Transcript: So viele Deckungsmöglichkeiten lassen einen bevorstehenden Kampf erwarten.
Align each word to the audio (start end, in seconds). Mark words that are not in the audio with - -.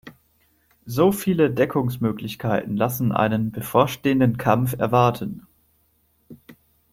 So 0.87 1.11
viele 1.11 1.51
Deckungsmöglichkeiten 1.51 2.75
lassen 2.75 3.11
einen 3.11 3.51
bevorstehenden 3.51 4.35
Kampf 4.35 4.73
erwarten. 4.73 5.45